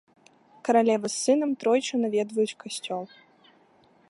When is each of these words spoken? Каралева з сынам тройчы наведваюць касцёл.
Каралева 0.69 1.07
з 1.15 1.19
сынам 1.27 1.51
тройчы 1.65 1.93
наведваюць 2.05 2.57
касцёл. 2.65 3.03